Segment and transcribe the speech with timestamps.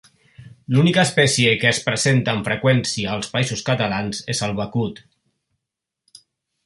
[0.75, 5.03] L'única espècie que es presenta amb freqüència als Països Catalans és el becut.